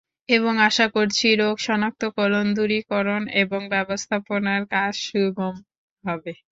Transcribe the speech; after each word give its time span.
এবং 0.29 0.53
আশা 0.67 0.85
করছি 0.95 1.27
রোগ 1.41 1.55
শনাক্তকরণ, 1.59 2.45
দূরীকরণ 2.57 3.21
এবং 3.41 3.61
ব্যবস্থাপনার 3.73 4.61
কাজ 4.73 4.93
সুগম 5.07 5.55
হবে। 6.03 6.31